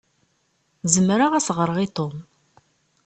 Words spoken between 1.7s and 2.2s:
i Tom.